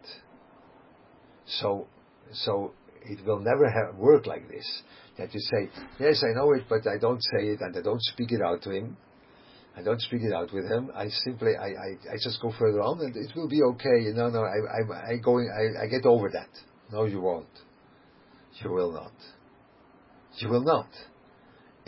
[1.45, 1.87] So,
[2.31, 2.73] so
[3.03, 4.81] it will never have, work like this.
[5.17, 8.01] That you say, yes, I know it, but I don't say it and I don't
[8.01, 8.97] speak it out to him.
[9.75, 10.91] I don't speak it out with him.
[10.95, 14.11] I simply, I, I, I just go further on and it will be okay.
[14.13, 16.49] No, no, I, I, I going, I, I get over that.
[16.93, 17.47] No, you won't.
[18.61, 19.13] You will not.
[20.37, 20.89] You will not.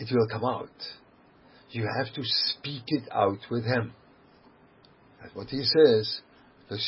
[0.00, 0.68] It will come out.
[1.70, 3.92] You have to speak it out with him.
[5.22, 6.22] That's what he says.
[6.68, 6.78] You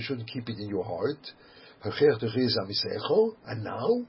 [0.00, 1.30] shouldn't keep it in your heart.
[1.84, 4.06] And now,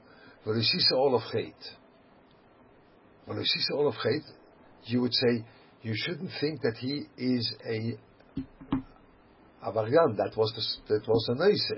[0.96, 1.22] all of
[3.74, 3.94] all of
[4.84, 5.44] you would say,
[5.82, 7.98] you shouldn't think that he is a
[9.66, 10.16] avarian.
[10.16, 11.72] That was the, that was a noise.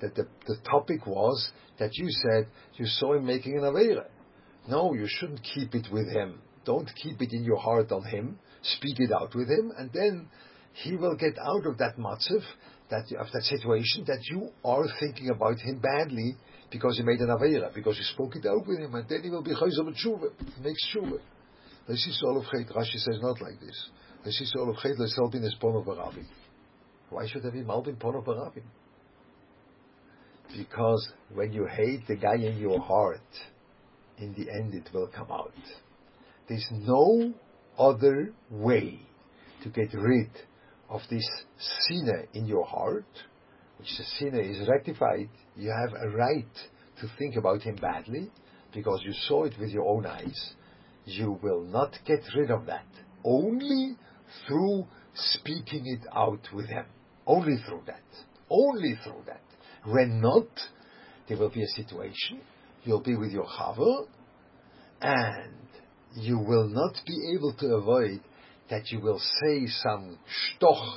[0.00, 4.06] That the, the topic was that you said you saw him making an avera.
[4.68, 6.40] No, you shouldn't keep it with him.
[6.64, 10.28] Don't keep it in your heart on him speak it out with him, and then
[10.72, 12.42] he will get out of that matzav,
[12.90, 16.36] that of that situation that you are thinking about him badly
[16.70, 19.30] because he made an avera, because you spoke it out with him, and then he
[19.30, 20.30] will be chayzah b'tshuva,
[20.62, 21.18] makes tshuva.
[21.88, 23.90] Chet, Rashi says not like this.
[24.56, 26.26] All of chet, leselbin is pon of barabim.
[27.10, 28.62] Why should there be malbin pon of barabim?
[30.56, 33.20] Because when you hate the guy in your heart,
[34.18, 35.52] in the end it will come out.
[36.48, 37.32] There's no
[37.78, 39.00] other way
[39.62, 40.30] to get rid
[40.88, 41.26] of this
[41.86, 43.04] sinner in your heart,
[43.78, 46.54] which the sinner is rectified, you have a right
[47.00, 48.30] to think about him badly
[48.74, 50.52] because you saw it with your own eyes.
[51.04, 52.86] You will not get rid of that.
[53.24, 53.96] Only
[54.46, 56.84] through speaking it out with him.
[57.30, 58.02] Only through that.
[58.50, 59.40] Only through that.
[59.84, 60.48] When not,
[61.28, 62.40] there will be a situation.
[62.82, 64.08] You'll be with your chaver,
[65.00, 65.54] and
[66.16, 68.20] you will not be able to avoid
[68.68, 70.96] that you will say some shtoch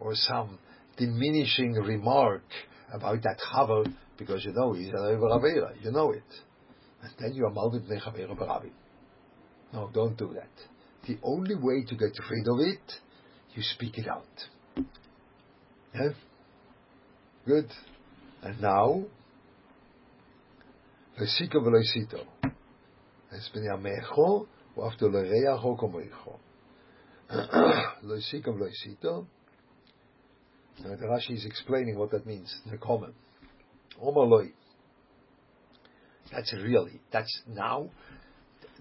[0.00, 0.58] or some
[0.98, 2.44] diminishing remark
[2.92, 6.30] about that chaver because you know he's an Avera, you know it.
[7.02, 8.70] And then you are Malvin Nechavera Barabi.
[9.72, 10.50] No, don't do that.
[11.08, 12.92] The only way to get rid of it,
[13.54, 14.26] you speak it out.
[15.94, 16.08] Yeah.
[17.46, 17.70] Good.
[18.42, 19.04] And now,
[21.18, 22.24] Lesika v'leisito.
[23.32, 24.46] Es b'nyamecho
[24.82, 26.38] after l'reacho k'omricho.
[28.04, 29.26] Lesika v'leisito.
[30.82, 33.14] Now, the Rashi is explaining what that means in the comment.
[34.02, 34.52] Omaloi.
[36.32, 37.90] That's really, that's now.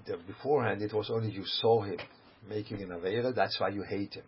[0.06, 1.98] The, beforehand, it was only you saw him
[2.48, 4.24] making an Avera, that's why you hate him.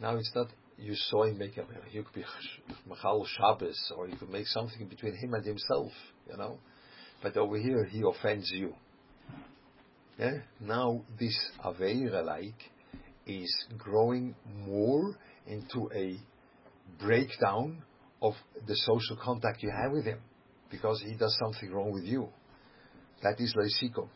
[0.00, 2.24] Now it's not you saw him make a You could be
[3.36, 5.92] Shabbos, or you could make something between him and himself,
[6.30, 6.58] you know.
[7.22, 8.74] But over here, he offends you.
[10.18, 10.38] Yeah?
[10.60, 12.70] Now this Aveira like
[13.26, 14.34] is growing
[14.66, 16.18] more into a
[16.98, 17.82] breakdown
[18.22, 18.34] of
[18.66, 20.20] the social contact you have with him,
[20.70, 22.28] because he does something wrong with you.
[23.22, 24.08] That is leisikom.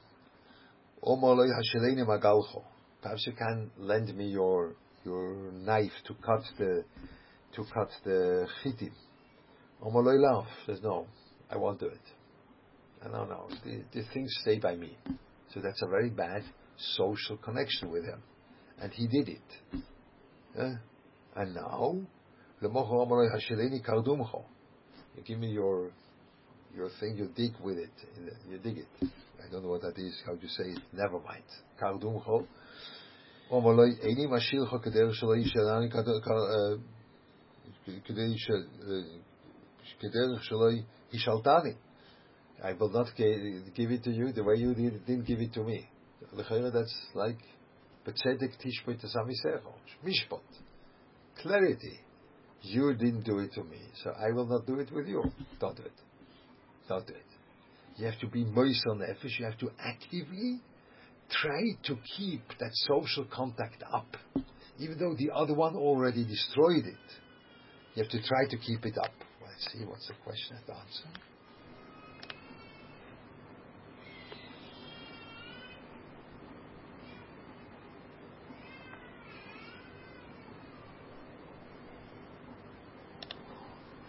[3.03, 6.85] Perhaps you can lend me your your knife to cut the
[7.55, 8.93] to cut the chitim.
[9.83, 11.07] Omaloy says no,
[11.51, 12.01] I won't do it.
[13.11, 14.97] No, no, the, the things stay by me.
[15.55, 16.43] So that's a very bad
[16.97, 18.23] social connection with him,
[18.81, 19.83] and he did it.
[20.57, 20.75] Yeah?
[21.37, 21.97] And now,
[22.63, 24.45] lemocho omoloi hasheleni kardumcho.
[25.17, 25.91] you give me your
[26.77, 27.91] your thing, you dig with it,
[28.49, 28.87] you dig it.
[29.03, 31.43] I don't know what that is, how to say it, never mind.
[31.81, 32.47] Kardumcho.
[34.02, 35.90] איני משאיר לך כדרך שלא ישלני
[40.00, 40.70] כדרך שלא
[41.14, 41.74] ישלטני.
[42.60, 45.64] I will not give it to you the way you did, didn't give it to
[45.64, 45.90] me.
[46.34, 47.44] That's like
[48.06, 49.68] בצדק תשפוט את עמיסך.
[50.04, 50.58] משפט.
[51.38, 52.00] Clarity.
[52.64, 55.22] You didn't do it to me, so I will not do it with you.
[55.60, 56.00] Don't do it.
[56.90, 57.32] Don't do it.
[57.98, 59.40] You have to be moist on nefesh.
[59.40, 60.62] You have to actively
[61.31, 64.17] try to keep that social contact up,
[64.79, 67.21] even though the other one already destroyed it.
[67.95, 69.13] You have to try to keep it up.
[69.43, 71.09] Let's see what's the question and answer.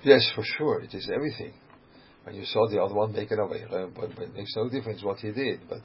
[0.04, 1.54] Yes, for sure, it is everything.
[2.24, 5.32] When you saw the other one make it away, it makes no difference what he
[5.32, 5.62] did.
[5.70, 5.82] But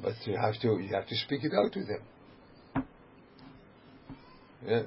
[0.00, 2.84] but you have to you have to speak it out to them.
[4.66, 4.82] Yeah,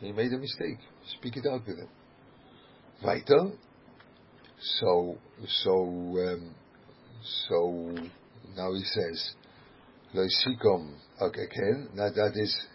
[0.00, 0.78] he made a mistake.
[1.18, 1.88] Speak it out with him.
[3.02, 3.52] Weiter.
[4.80, 6.54] So so um,
[7.48, 7.94] so
[8.56, 9.32] now he says,
[10.14, 12.66] "Loisikom again." Now that is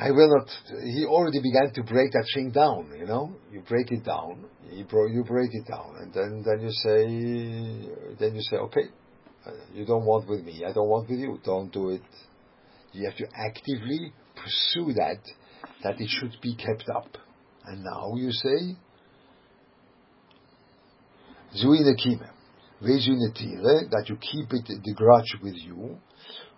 [0.00, 0.48] I will not.
[0.82, 2.90] He already began to break that thing down.
[2.98, 4.46] You know, you break it down.
[4.72, 8.88] You, bro, you break it down, and then then you say, then you say, okay,
[9.72, 10.64] you don't want with me.
[10.66, 11.38] I don't want with you.
[11.44, 12.02] Don't do it.
[12.92, 15.20] You have to actively pursue that,
[15.82, 17.16] that it should be kept up.
[17.64, 18.76] And now you say,
[21.56, 22.28] Zuinakime,
[22.82, 25.98] Vezuinatire, that you keep it, the grudge with you.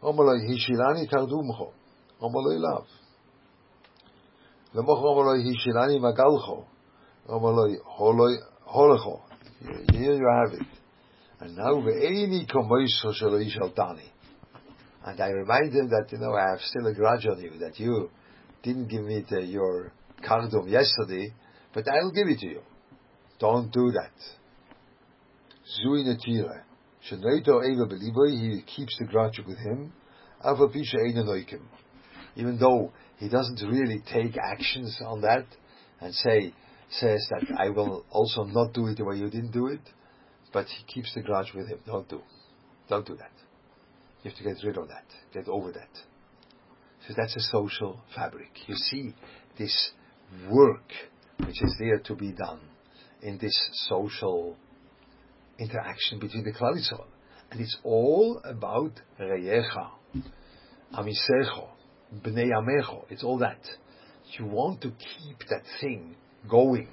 [0.03, 1.73] Omaloi Hishilani tardumcho.
[2.21, 2.87] Omaloi Love.
[4.75, 6.65] Lemoch Omaloi Hishilani Magalcho,
[7.29, 7.77] Omaloi
[8.69, 9.21] Holocho.
[9.93, 10.82] Here you have it.
[11.43, 14.09] And now, ve'eni komoisho shelo yishaltani.
[15.05, 17.81] And I remind him that, you know, I have still a grudge on you, that
[17.81, 18.11] you
[18.63, 19.93] didn't give me the, your
[20.25, 21.35] kardum yesterday,
[21.75, 22.61] but I'll give it to you.
[23.41, 24.13] Don't do that.
[25.85, 26.63] Zui netire.
[27.11, 29.93] Shenoito eva beliboy, he keeps the grudge with him.
[30.45, 30.95] Ava pisha
[32.37, 35.47] Even though he doesn't really take actions on that
[36.01, 36.55] and say
[36.89, 39.81] says that I will also not do it the way you didn't do it,
[40.53, 41.79] but he keeps the grudge with him.
[41.87, 42.21] Don't do,
[42.89, 43.33] don't do that.
[44.23, 45.89] You have to get rid of that, get over that.
[47.09, 48.51] So that's a social fabric.
[48.67, 49.15] You see
[49.59, 49.91] this
[50.49, 50.93] work
[51.39, 52.61] which is there to be done
[53.23, 53.57] in this
[53.89, 54.57] social
[55.59, 56.77] interaction between the Klal
[57.51, 59.91] And it's all about Reyecha,
[60.95, 61.69] Amisecho,
[62.23, 63.05] Bnei Amecho.
[63.11, 63.61] It's all that.
[64.39, 66.17] You want to keep that thing
[66.49, 66.89] going.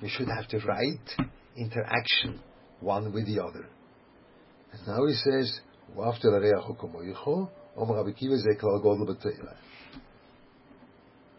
[0.00, 2.40] You should have the right interaction
[2.82, 3.66] one with the other.
[4.72, 5.60] And now he says,
[6.02, 6.30] after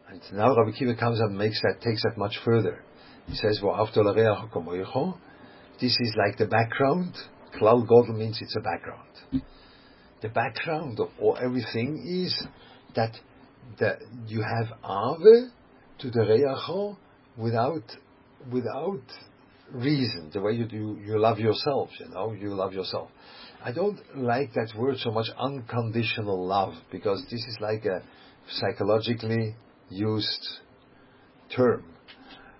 [0.09, 2.83] and now Rabbi Kiva comes up and makes that, takes that much further.
[3.27, 3.59] He says,
[5.81, 7.15] This is like the background.
[7.59, 9.43] Klal Godel means it's a background.
[10.21, 12.47] The background of all, everything is
[12.95, 13.15] that
[13.79, 15.49] that you have ave
[15.99, 16.97] to the reacho
[17.37, 17.83] without
[18.51, 19.01] without
[19.73, 20.29] reason.
[20.33, 21.89] The way you do, you love yourself.
[21.99, 23.09] You know, you love yourself.
[23.63, 28.01] I don't like that word so much, unconditional love, because this is like a
[28.49, 29.55] psychologically
[29.89, 30.47] used
[31.55, 31.85] term.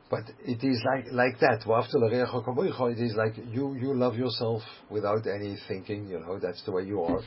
[0.10, 1.63] But it is like like that.
[1.65, 6.08] It is like you you love yourself without any thinking.
[6.08, 7.21] You know that's the way you are.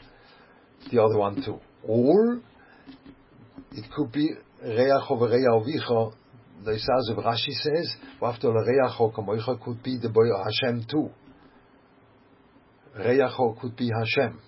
[0.90, 2.40] The other one too, or
[3.72, 4.30] it could be
[6.64, 11.10] Of Rashi says, Wafto Reach Kamoicha could be the boy Hashem too.
[12.98, 13.20] Reach
[13.60, 14.40] could be Hashem.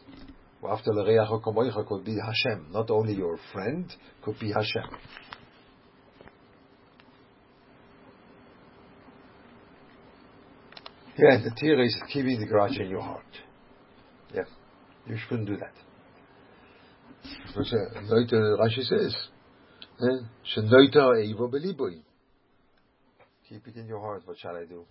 [0.69, 2.73] After the Reach Kamoicha could be Hashem.
[2.73, 3.93] Not only your friend,
[4.23, 4.91] could be Hashem.
[11.19, 13.25] Yeah, the tear is keeping the grudge in your heart.
[14.33, 14.45] Yeah,
[15.07, 15.75] you shouldn't do that.
[17.57, 19.38] Rashi says, "Shenoita eiva beliboi."
[23.49, 24.23] Keep it in your heart.
[24.27, 24.85] What shall I do?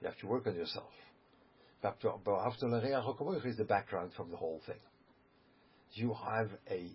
[0.00, 0.90] You have to work on yourself.
[3.44, 4.76] Is the background from the whole thing.
[5.92, 6.90] You have a,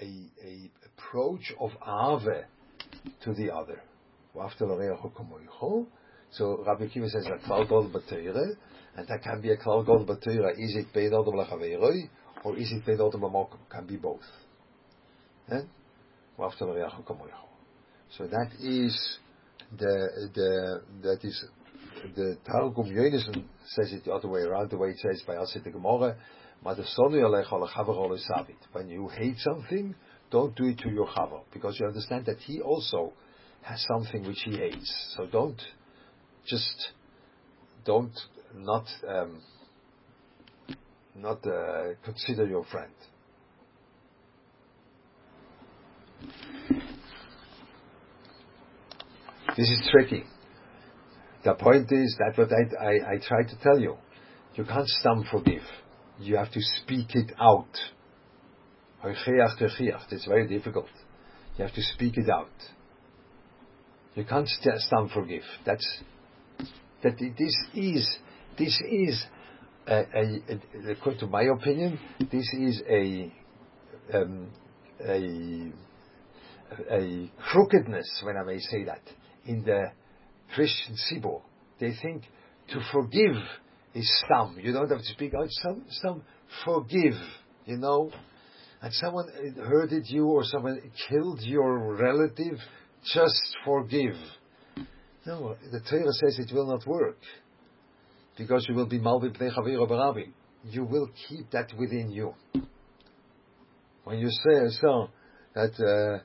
[0.00, 2.44] a, a approach of Ave
[3.24, 3.80] to the other.
[6.30, 7.90] So Rabbi Akiva says a klal gol
[8.96, 10.02] and that can be a klal gol.
[10.02, 12.08] Is it bein odom lechaveiroi,
[12.44, 13.58] or is it bein odom b'mokum?
[13.70, 14.20] Can be both.
[15.50, 15.62] Eh?
[18.16, 19.18] So that is
[19.78, 21.44] the the that is
[22.16, 25.70] the Targum Yonason says it the other way around, the way it says by Asit
[25.72, 26.16] Gemara.
[28.72, 29.94] When you hate something,
[30.30, 33.12] don't do it to your chaver, because you understand that he also
[33.62, 35.14] has something which he hates.
[35.16, 35.60] So don't
[36.46, 36.92] just
[37.84, 38.16] don't
[38.54, 39.40] not um,
[41.16, 42.92] not uh, consider your friend.
[49.56, 50.24] This is tricky.
[51.44, 53.96] The point is that what I, I, I try to tell you.
[54.54, 55.62] You can't stum forgive.
[56.18, 57.70] You have to speak it out.
[59.04, 60.88] It's very difficult.
[61.56, 62.50] You have to speak it out.
[64.14, 65.42] You can't stum forgive.
[65.64, 66.02] That's
[67.02, 67.18] that.
[67.18, 68.18] This is
[68.58, 69.24] this is
[69.86, 71.98] a, a, a, according to my opinion,
[72.30, 73.32] this is a
[74.14, 74.50] um,
[75.04, 75.72] a
[76.90, 79.02] a crookedness, when I may say that,
[79.44, 79.90] in the
[80.54, 81.42] Christian Sibor.
[81.80, 82.24] They think
[82.68, 83.36] to forgive
[83.94, 84.58] is some.
[84.60, 85.48] You don't have to speak out.
[85.50, 86.22] Some, some
[86.64, 87.14] forgive,
[87.66, 88.10] you know.
[88.80, 92.58] And someone hurted you or someone killed your relative,
[93.12, 94.16] just forgive.
[95.24, 97.18] No, the Torah says it will not work.
[98.36, 100.32] Because you will be malvib barabi.
[100.64, 102.34] You will keep that within you.
[104.04, 105.10] When you say so
[105.54, 106.24] that uh,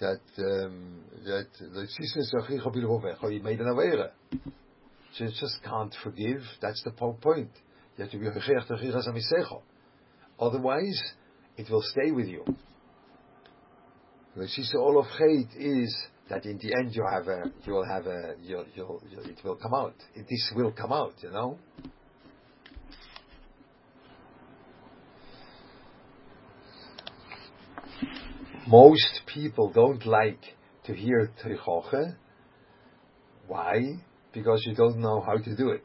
[0.00, 1.86] that um, that the
[3.32, 4.10] you made an avera.
[5.14, 6.42] So you just can't forgive.
[6.60, 6.90] That's the
[7.20, 7.50] point.
[7.96, 8.30] You have to be a
[9.02, 9.32] samise
[10.38, 11.02] Otherwise,
[11.56, 12.44] it will stay with you.
[14.36, 15.96] The sisa all of hate is
[16.28, 19.38] that in the end you have a, you will have a, you'll, you'll, you'll, it
[19.42, 19.94] will come out.
[20.14, 21.58] This will come out, you know.
[28.66, 30.40] Most people don't like
[30.84, 32.16] to hear Trichoche.
[33.46, 34.00] Why?
[34.32, 35.84] Because you don't know how to do it.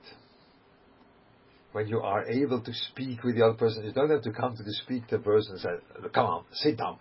[1.74, 4.58] When you are able to speak with the other person, you don't have to come
[4.58, 6.98] to the speak the person and say, come on, sit down.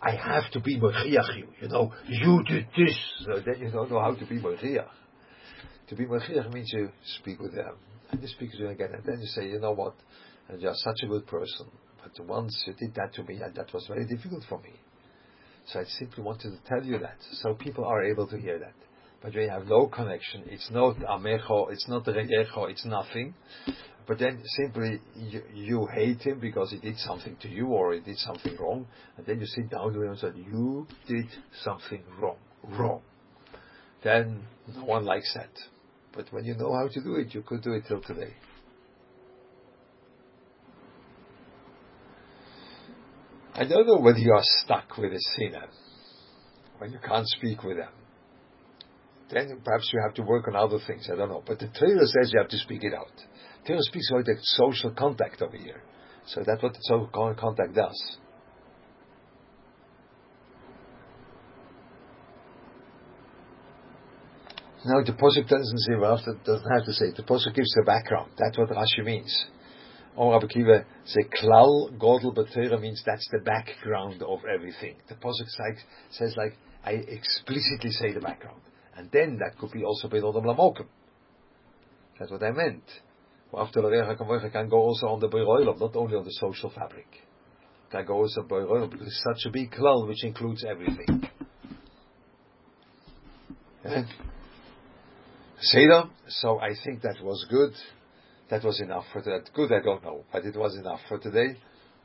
[0.00, 2.96] I have to be Mochiach you, you know, you did this.
[3.24, 4.88] So then you don't know how to be Mochiach.
[5.88, 6.90] To be Mochiach means you
[7.20, 7.76] speak with them.
[8.10, 9.94] And you speak to them again, and then you say, you know what,
[10.58, 11.66] you're such a good person.
[12.16, 14.72] But once you did that to me, and that was very difficult for me.
[15.66, 18.74] So I simply wanted to tell you that, so people are able to hear that.
[19.20, 23.34] But you have no connection, it's not amecho, it's not reyecho, it's nothing.
[24.06, 28.00] But then simply you, you, hate him because he did something to you or he
[28.00, 28.86] did something wrong,
[29.16, 31.26] and then you sit down with him and say, "You did
[31.62, 33.02] something wrong, wrong."
[34.02, 34.44] Then
[34.74, 35.50] no one likes that.
[36.14, 38.32] But when you know how to do it, you could do it till today.
[43.58, 45.66] I don't know whether you are stuck with a sinner
[46.78, 47.90] when you can't speak with them.
[49.30, 51.08] Then perhaps you have to work on other things.
[51.12, 51.42] I don't know.
[51.44, 53.10] But the Torah says you have to speak it out.
[53.66, 55.82] Torah speaks about the social contact over here.
[56.26, 58.16] So that's what the social contact does.
[64.84, 67.06] Now the Pasuk doesn't say well, doesn't have to say.
[67.16, 68.30] The Pasuk gives the background.
[68.38, 69.46] That's what Rashi means.
[70.18, 74.96] Or Rabbi Kiva say klal godel b'teira means that's the background of everything.
[75.08, 75.46] The pasuk
[76.10, 76.54] says like
[76.84, 78.60] I explicitly say the background,
[78.96, 80.86] and then that could be also bedodam lamokim.
[82.18, 82.82] That's what I meant.
[83.56, 87.06] After the can go also on the boiroilov, not only on the social fabric.
[87.92, 91.30] Can go also boiroilov because it's such a big klal which includes everything.
[93.84, 94.02] Yeah.
[95.60, 96.10] Seder.
[96.26, 97.72] So I think that was good.
[98.50, 99.50] That was enough for that.
[99.54, 101.56] Good, I don't know, but it was enough for today.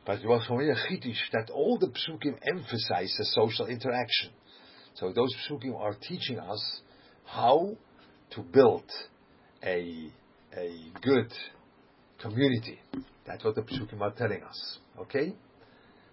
[0.05, 4.31] But it was for me a chitish that all the psukim emphasize the social interaction.
[4.95, 6.81] So those psukim are teaching us
[7.25, 7.77] how
[8.31, 8.83] to build
[9.63, 10.11] a
[10.55, 11.31] a good
[12.21, 12.79] community.
[13.25, 14.79] That's what the psukim are telling us.
[14.99, 15.33] Okay.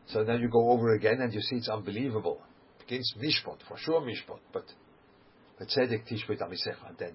[0.07, 2.41] So then you go over again and you see it's unbelievable.
[2.87, 4.65] Against mishpot, for sure mishpot, but
[5.59, 6.97] but tzedek tishbet amisecha.
[6.99, 7.15] Then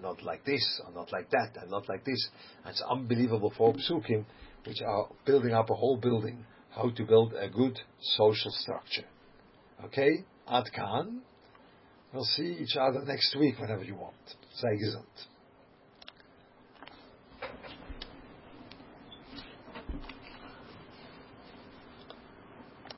[0.00, 2.28] not like this, or not like that, and not like this.
[2.64, 4.24] And it's unbelievable for psukim,
[4.66, 7.78] which are building up a whole building, how to build a good
[8.16, 9.06] social structure.
[9.84, 11.22] Okay, Ad Kan.
[12.12, 14.16] We'll see each other next week whenever you want.
[14.56, 15.29] Sei gesund.